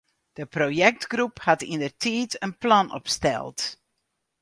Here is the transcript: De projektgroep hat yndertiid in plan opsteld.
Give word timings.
De 0.37 0.45
projektgroep 0.55 1.35
hat 1.47 1.65
yndertiid 1.73 2.31
in 2.45 2.53
plan 2.63 2.87
opsteld. 2.99 3.59